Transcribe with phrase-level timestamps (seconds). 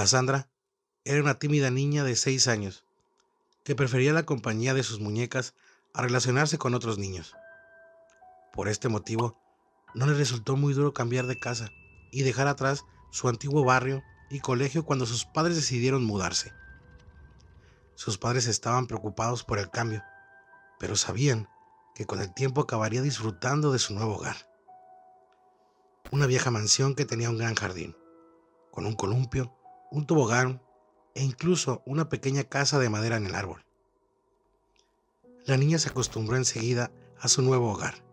[0.00, 0.48] Cassandra
[1.04, 2.86] era una tímida niña de seis años
[3.64, 5.52] que prefería la compañía de sus muñecas
[5.92, 7.36] a relacionarse con otros niños.
[8.54, 9.38] Por este motivo,
[9.94, 11.68] no le resultó muy duro cambiar de casa
[12.12, 16.54] y dejar atrás su antiguo barrio y colegio cuando sus padres decidieron mudarse.
[17.94, 20.02] Sus padres estaban preocupados por el cambio,
[20.78, 21.46] pero sabían
[21.94, 24.48] que con el tiempo acabaría disfrutando de su nuevo hogar.
[26.10, 27.94] Una vieja mansión que tenía un gran jardín,
[28.70, 29.59] con un columpio,
[29.90, 30.62] un tobogán
[31.14, 33.64] e incluso una pequeña casa de madera en el árbol.
[35.46, 38.04] La niña se acostumbró enseguida a su nuevo hogar,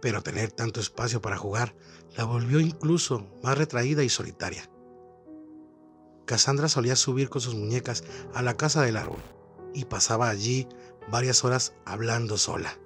[0.00, 1.74] pero tener tanto espacio para jugar
[2.16, 4.70] la volvió incluso más retraída y solitaria.
[6.24, 8.02] Cassandra solía subir con sus muñecas
[8.34, 9.20] a la casa del árbol
[9.74, 10.66] y pasaba allí
[11.10, 12.78] varias horas hablando sola.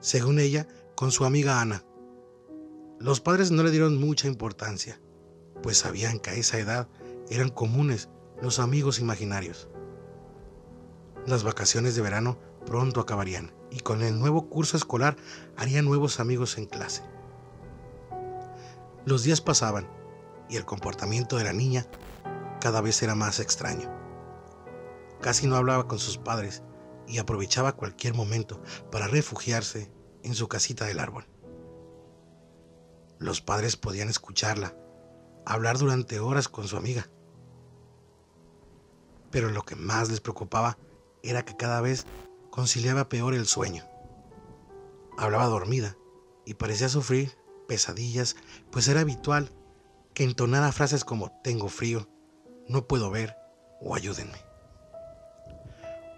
[0.00, 1.84] Según ella, con su amiga Ana.
[2.98, 5.00] Los padres no le dieron mucha importancia,
[5.66, 6.86] pues sabían que a esa edad
[7.28, 8.08] eran comunes
[8.40, 9.68] los amigos imaginarios.
[11.26, 15.16] Las vacaciones de verano pronto acabarían y con el nuevo curso escolar
[15.56, 17.02] haría nuevos amigos en clase.
[19.06, 19.88] Los días pasaban
[20.48, 21.84] y el comportamiento de la niña
[22.60, 23.90] cada vez era más extraño.
[25.20, 26.62] Casi no hablaba con sus padres
[27.08, 29.90] y aprovechaba cualquier momento para refugiarse
[30.22, 31.26] en su casita del árbol.
[33.18, 34.76] Los padres podían escucharla,
[35.46, 37.08] hablar durante horas con su amiga.
[39.30, 40.76] Pero lo que más les preocupaba
[41.22, 42.04] era que cada vez
[42.50, 43.84] conciliaba peor el sueño.
[45.16, 45.96] Hablaba dormida
[46.44, 48.36] y parecía sufrir pesadillas,
[48.70, 49.52] pues era habitual
[50.14, 52.08] que entonara frases como tengo frío,
[52.68, 53.36] no puedo ver
[53.80, 54.38] o ayúdenme.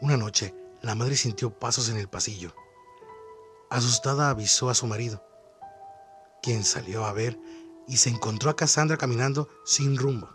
[0.00, 2.54] Una noche, la madre sintió pasos en el pasillo.
[3.70, 5.24] Asustada avisó a su marido,
[6.42, 7.38] quien salió a ver
[7.88, 10.30] y se encontró a Cassandra caminando sin rumbo.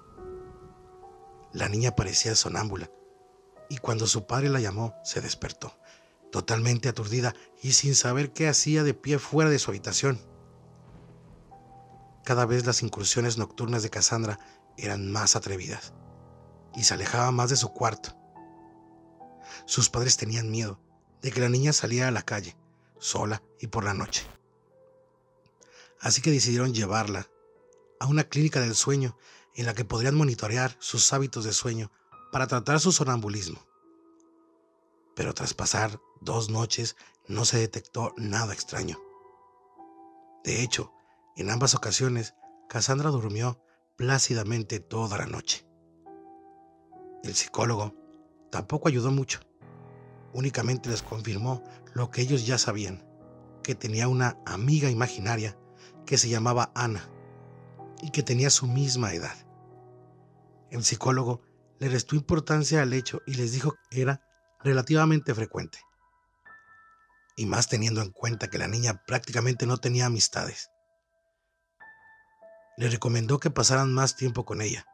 [1.54, 2.90] La niña parecía sonámbula
[3.70, 5.74] y cuando su padre la llamó se despertó,
[6.32, 10.20] totalmente aturdida y sin saber qué hacía de pie fuera de su habitación.
[12.24, 14.40] Cada vez las incursiones nocturnas de Cassandra
[14.78, 15.94] eran más atrevidas
[16.76, 18.16] y se alejaba más de su cuarto.
[19.66, 20.80] Sus padres tenían miedo
[21.22, 22.56] de que la niña saliera a la calle,
[23.00, 24.26] sola y por la noche.
[26.00, 27.28] Así que decidieron llevarla
[28.02, 29.16] a una clínica del sueño
[29.54, 31.92] en la que podrían monitorear sus hábitos de sueño
[32.32, 33.64] para tratar su sonambulismo.
[35.16, 36.96] Pero tras pasar dos noches
[37.28, 38.98] no se detectó nada extraño.
[40.44, 40.92] De hecho,
[41.36, 42.34] en ambas ocasiones,
[42.70, 43.64] Cassandra durmió
[43.98, 45.68] plácidamente toda la noche.
[47.24, 47.94] El psicólogo
[48.50, 49.42] tampoco ayudó mucho.
[50.34, 51.64] Únicamente les confirmó
[51.94, 53.06] lo que ellos ya sabían,
[53.62, 55.56] que tenía una amiga imaginaria
[56.08, 57.08] que se llamaba Ana
[58.02, 59.36] y que tenía su misma edad.
[60.70, 61.42] El psicólogo
[61.80, 64.22] le restó importancia al hecho y les dijo que era
[64.64, 65.80] relativamente frecuente.
[67.36, 70.70] Y más teniendo en cuenta que la niña prácticamente no tenía amistades
[72.82, 74.88] le recomendó que pasaran más tiempo con ella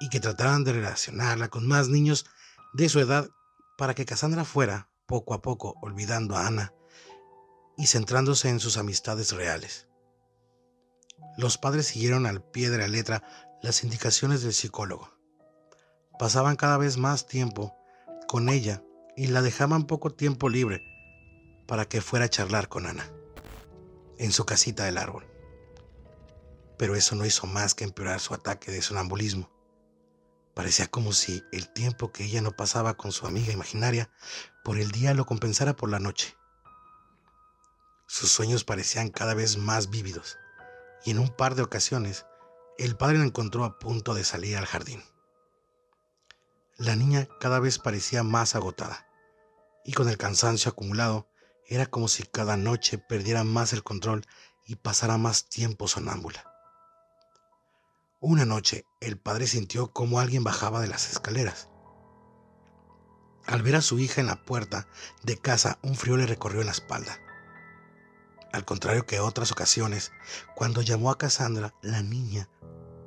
[0.00, 2.26] y que trataran de relacionarla con más niños
[2.72, 3.28] de su edad
[3.78, 6.74] para que Cassandra fuera, poco a poco, olvidando a Ana
[7.76, 9.86] y centrándose en sus amistades reales.
[11.36, 13.22] Los padres siguieron al pie de la letra
[13.62, 15.10] las indicaciones del psicólogo.
[16.18, 17.76] Pasaban cada vez más tiempo
[18.28, 18.82] con ella
[19.16, 20.82] y la dejaban poco tiempo libre
[21.66, 23.10] para que fuera a charlar con Ana
[24.18, 25.32] en su casita del árbol
[26.82, 29.48] pero eso no hizo más que empeorar su ataque de sonambulismo.
[30.52, 34.10] Parecía como si el tiempo que ella no pasaba con su amiga imaginaria
[34.64, 36.36] por el día lo compensara por la noche.
[38.08, 40.38] Sus sueños parecían cada vez más vívidos,
[41.04, 42.26] y en un par de ocasiones
[42.78, 45.02] el padre la encontró a punto de salir al jardín.
[46.76, 49.06] La niña cada vez parecía más agotada,
[49.84, 51.28] y con el cansancio acumulado
[51.66, 54.24] era como si cada noche perdiera más el control
[54.66, 56.44] y pasara más tiempo sonámbula.
[58.20, 61.68] Una noche el padre sintió como alguien bajaba de las escaleras.
[63.46, 64.86] Al ver a su hija en la puerta
[65.24, 67.18] de casa, un frío le recorrió la espalda.
[68.52, 70.12] Al contrario que otras ocasiones,
[70.54, 72.50] cuando llamó a Cassandra, la niña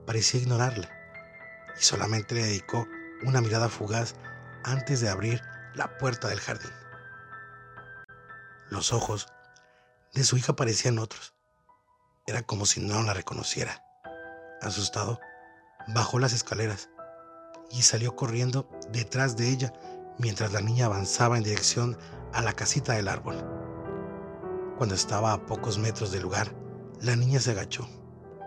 [0.08, 0.90] parecía ignorarle
[1.80, 2.88] y solamente le dedicó
[3.24, 4.16] una mirada fugaz
[4.64, 5.42] antes de abrir
[5.76, 6.72] la puerta del jardín.
[8.70, 9.28] Los ojos
[10.14, 11.36] de su hija parecían otros.
[12.26, 13.84] Era como si no la reconociera.
[14.62, 15.20] Asustado,
[15.90, 16.90] bajó las escaleras
[17.70, 19.74] y salió corriendo detrás de ella
[20.18, 21.98] mientras la niña avanzaba en dirección
[22.34, 23.65] a la casita del árbol.
[24.78, 26.54] Cuando estaba a pocos metros del lugar,
[27.02, 27.88] la niña se agachó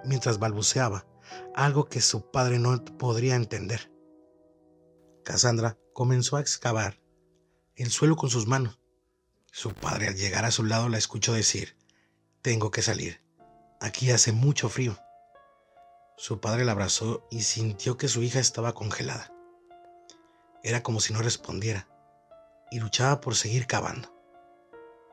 [0.04, 1.06] mientras balbuceaba
[1.54, 3.92] algo que su padre no podría entender.
[5.24, 7.00] Cassandra comenzó a excavar
[7.76, 8.78] el suelo con sus manos.
[9.52, 11.76] Su padre al llegar a su lado la escuchó decir,
[12.42, 13.22] tengo que salir,
[13.80, 14.98] aquí hace mucho frío.
[16.16, 19.32] Su padre la abrazó y sintió que su hija estaba congelada.
[20.62, 21.88] Era como si no respondiera
[22.70, 24.17] y luchaba por seguir cavando.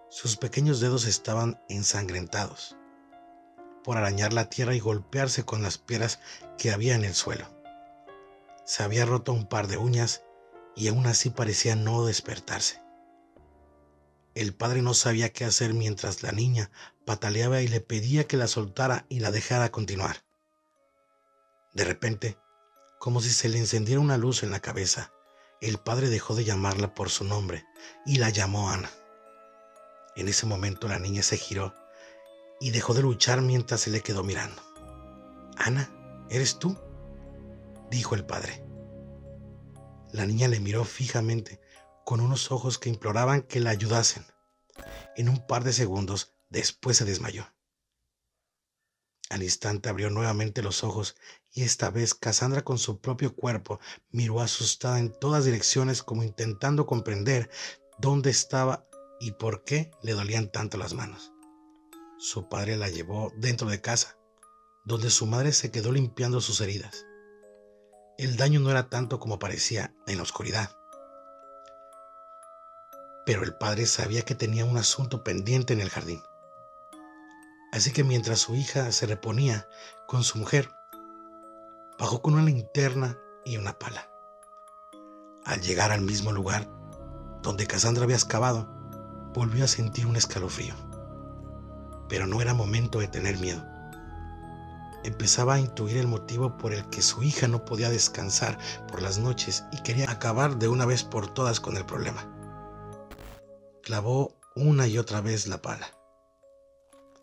[0.09, 2.77] Sus pequeños dedos estaban ensangrentados
[3.83, 6.19] por arañar la tierra y golpearse con las piedras
[6.57, 7.47] que había en el suelo.
[8.65, 10.23] Se había roto un par de uñas
[10.75, 12.81] y aún así parecía no despertarse.
[14.33, 16.71] El padre no sabía qué hacer mientras la niña
[17.05, 20.25] pataleaba y le pedía que la soltara y la dejara continuar.
[21.73, 22.37] De repente,
[22.99, 25.11] como si se le encendiera una luz en la cabeza,
[25.61, 27.65] el padre dejó de llamarla por su nombre
[28.05, 28.89] y la llamó Ana.
[30.15, 31.73] En ese momento la niña se giró
[32.59, 34.61] y dejó de luchar mientras se le quedó mirando.
[35.57, 35.89] Ana,
[36.29, 36.77] ¿eres tú?
[37.91, 38.63] dijo el padre.
[40.11, 41.59] La niña le miró fijamente,
[42.05, 44.25] con unos ojos que imploraban que la ayudasen.
[45.17, 47.45] En un par de segundos después se desmayó.
[49.29, 51.15] Al instante abrió nuevamente los ojos
[51.51, 53.79] y esta vez Cassandra con su propio cuerpo
[54.11, 57.49] miró asustada en todas direcciones como intentando comprender
[57.97, 58.87] dónde estaba
[59.25, 61.35] y por qué le dolían tanto las manos
[62.17, 64.17] su padre la llevó dentro de casa,
[64.83, 67.05] donde su madre se quedó limpiando sus heridas.
[68.17, 70.71] El daño no era tanto como parecía en la oscuridad.
[73.25, 76.21] Pero el padre sabía que tenía un asunto pendiente en el jardín.
[77.73, 79.67] Así que mientras su hija se reponía
[80.07, 80.71] con su mujer,
[81.99, 84.09] bajó con una linterna y una pala.
[85.43, 86.69] Al llegar al mismo lugar
[87.41, 88.84] donde Cassandra había excavado,
[89.35, 90.73] volvió a sentir un escalofrío
[92.07, 93.65] pero no era momento de tener miedo.
[95.03, 99.19] Empezaba a intuir el motivo por el que su hija no podía descansar por las
[99.19, 102.31] noches y quería acabar de una vez por todas con el problema.
[103.83, 105.91] Clavó una y otra vez la pala,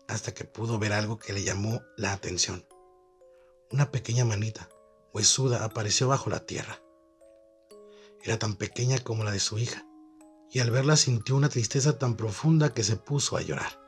[0.07, 2.65] hasta que pudo ver algo que le llamó la atención.
[3.69, 4.69] Una pequeña manita,
[5.13, 6.79] huesuda, apareció bajo la tierra.
[8.21, 9.85] Era tan pequeña como la de su hija,
[10.53, 13.81] y al verla sintió una tristeza tan profunda que se puso a llorar.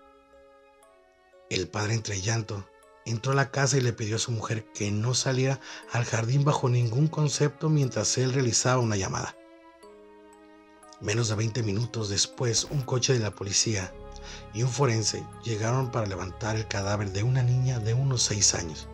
[1.51, 2.67] El padre entre llanto
[3.05, 5.59] entró a la casa y le pidió a su mujer que no saliera
[5.91, 9.37] al jardín bajo ningún concepto mientras él realizaba una llamada.
[11.01, 13.93] Menos de 20 minutos después, un coche de la policía
[14.55, 18.89] y un forense llegaron para levantar el cadáver de una niña de unos 6 años.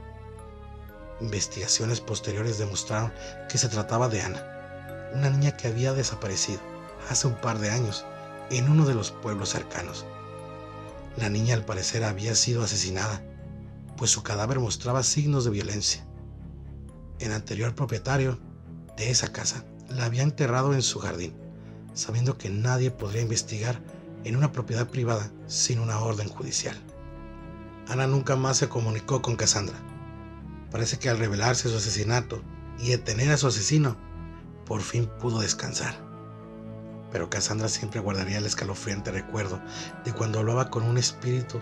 [1.22, 3.14] Investigaciones posteriores demostraron
[3.48, 6.71] que se trataba de Ana, una niña que había desaparecido
[7.10, 8.06] hace un par de años
[8.50, 10.06] en uno de los pueblos cercanos.
[11.18, 13.24] La niña al parecer había sido asesinada,
[13.98, 16.06] pues su cadáver mostraba signos de violencia.
[17.20, 18.40] El anterior propietario
[18.98, 21.34] de esa casa la había enterrado en su jardín,
[21.94, 23.82] sabiendo que nadie podría investigar
[24.24, 26.78] en una propiedad privada sin una orden judicial.
[27.88, 29.78] Ana nunca más se comunicó con Cassandra.
[30.72, 32.42] Parece que al revelarse su asesinato
[32.80, 33.98] y detener a su asesino,
[34.66, 36.11] por fin pudo descansar
[37.12, 39.62] pero Cassandra siempre guardaría el escalofriante recuerdo
[40.04, 41.62] de cuando hablaba con un espíritu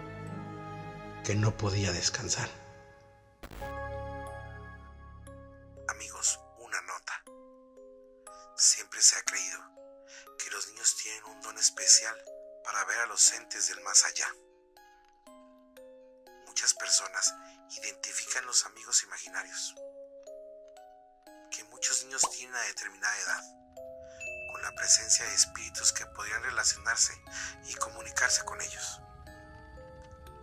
[1.23, 2.49] que no podía descansar.
[5.87, 7.23] Amigos, una nota.
[8.55, 9.59] Siempre se ha creído
[10.37, 12.15] que los niños tienen un don especial
[12.63, 14.27] para ver a los entes del más allá.
[16.45, 17.33] Muchas personas
[17.83, 19.75] identifican los amigos imaginarios,
[21.51, 23.58] que muchos niños tienen a determinada edad
[24.69, 27.19] la presencia de espíritus que podrían relacionarse
[27.65, 29.01] y comunicarse con ellos.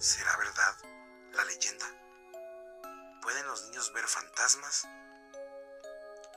[0.00, 0.74] ¿Será verdad
[1.30, 1.86] la leyenda?
[3.22, 4.88] ¿Pueden los niños ver fantasmas?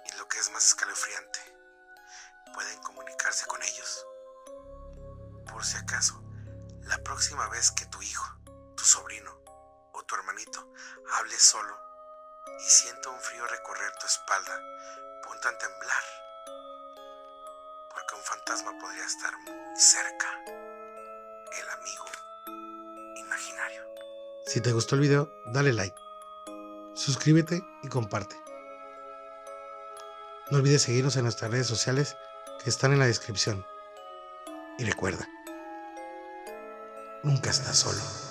[0.06, 1.40] Y lo que es más escalofriante,
[2.54, 4.06] ¿pueden comunicarse con ellos?
[5.52, 6.22] Por si acaso,
[6.82, 8.28] la próxima vez que tu hijo,
[8.78, 9.32] tu sobrino
[9.94, 10.72] o tu hermanito
[11.14, 11.76] hable solo
[12.60, 14.62] y sienta un frío recorrer tu espalda,
[15.24, 16.19] ponte a temblar
[18.16, 20.28] un fantasma podría estar muy cerca.
[20.46, 22.06] El amigo
[23.18, 23.84] imaginario.
[24.46, 25.96] Si te gustó el video, dale like,
[26.94, 28.36] suscríbete y comparte.
[30.52, 32.18] No olvides seguirnos en nuestras redes sociales
[32.64, 33.66] que están en la descripción.
[34.78, 35.28] Y recuerda,
[37.24, 38.29] nunca estás solo.